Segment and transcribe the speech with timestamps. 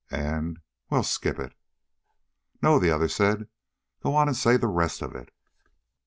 [0.09, 0.59] And
[0.89, 1.53] well, skip it."
[2.59, 3.47] "No," the other said.
[4.01, 5.29] "Go on and say the rest of it."